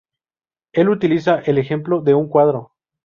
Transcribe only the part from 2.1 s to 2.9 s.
un cuadro.